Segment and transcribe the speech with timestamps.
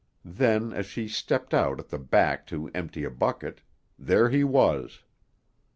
[0.25, 3.61] Then, as she stepped out at the back to empty a bucket,
[3.99, 5.03] there he was!